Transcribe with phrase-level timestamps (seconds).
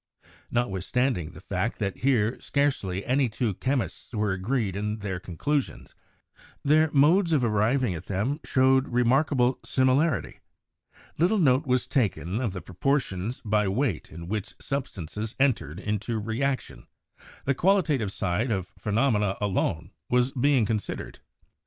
[0.49, 5.93] Notwithstanding the fact that here scarcely any two chemists were agreed in their conclusions,
[6.63, 10.39] their modes of arriving at them showed remarkable similarity.
[11.19, 16.17] Little note was taken of the proportions by weight in which sub stances entered into
[16.17, 16.87] reaction,
[17.45, 19.91] the qualitative side of phenomena alone
[20.41, 21.19] being considered.